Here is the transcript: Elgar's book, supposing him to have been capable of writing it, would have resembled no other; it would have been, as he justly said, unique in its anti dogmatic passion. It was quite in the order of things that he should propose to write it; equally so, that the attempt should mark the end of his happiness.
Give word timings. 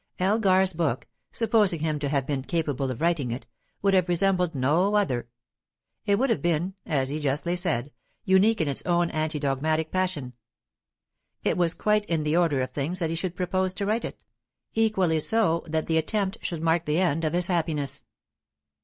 Elgar's 0.17 0.73
book, 0.73 1.07
supposing 1.31 1.79
him 1.81 1.99
to 1.99 2.09
have 2.09 2.25
been 2.25 2.41
capable 2.41 2.89
of 2.89 3.01
writing 3.01 3.29
it, 3.29 3.45
would 3.83 3.93
have 3.93 4.09
resembled 4.09 4.55
no 4.55 4.95
other; 4.95 5.27
it 6.07 6.17
would 6.17 6.31
have 6.31 6.41
been, 6.41 6.73
as 6.87 7.09
he 7.09 7.19
justly 7.19 7.55
said, 7.55 7.91
unique 8.25 8.59
in 8.59 8.67
its 8.67 8.81
anti 8.81 9.37
dogmatic 9.37 9.91
passion. 9.91 10.33
It 11.43 11.55
was 11.55 11.75
quite 11.75 12.05
in 12.05 12.23
the 12.23 12.35
order 12.35 12.61
of 12.63 12.71
things 12.71 12.97
that 12.97 13.11
he 13.11 13.15
should 13.15 13.35
propose 13.35 13.75
to 13.75 13.85
write 13.85 14.03
it; 14.03 14.19
equally 14.73 15.19
so, 15.19 15.61
that 15.67 15.85
the 15.85 15.99
attempt 15.99 16.39
should 16.43 16.63
mark 16.63 16.85
the 16.85 16.99
end 16.99 17.23
of 17.23 17.33
his 17.33 17.45
happiness. 17.45 18.03